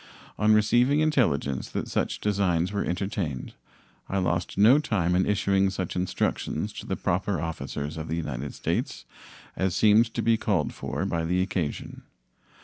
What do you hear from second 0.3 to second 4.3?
On receiving intelligence that such designs were entertained, I